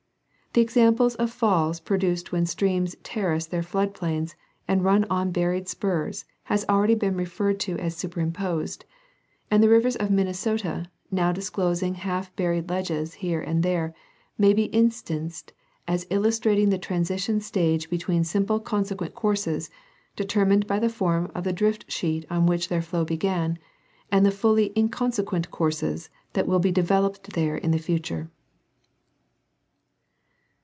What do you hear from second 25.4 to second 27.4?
courses that will be developed